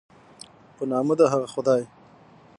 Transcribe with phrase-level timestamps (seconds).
[0.75, 1.83] په نامه د هغه خدای